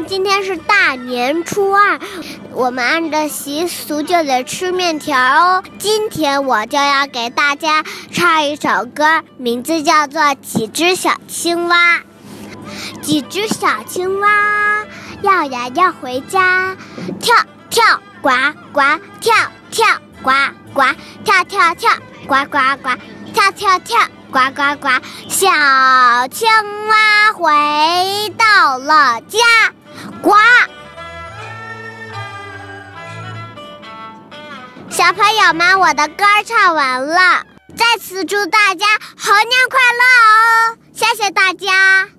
[0.00, 2.00] 今天是大年初二，
[2.52, 5.62] 我们按照习俗就得吃面条哦。
[5.78, 11.96] 今天我就要给大家唱一首歌，名字叫做《几只小青蛙》。
[13.02, 14.84] 几只小青蛙
[15.20, 16.76] 要呀要回家，
[17.20, 17.34] 跳
[17.68, 18.30] 跳呱
[18.72, 18.80] 呱
[19.20, 19.34] 跳
[19.70, 19.86] 跳
[20.22, 20.30] 呱
[20.72, 20.82] 呱
[21.24, 21.90] 跳跳跳
[22.26, 22.88] 呱呱呱
[23.34, 23.98] 跳跳跳
[24.30, 24.88] 呱呱呱。
[25.28, 25.48] 小
[26.28, 26.48] 青
[26.88, 29.38] 蛙回到了家，
[30.22, 30.32] 呱。
[34.88, 37.44] 小朋友们，我的歌唱完了，
[37.76, 38.86] 再次祝大家
[39.18, 40.78] 猴年快乐哦！
[40.94, 42.12] 谢谢大家。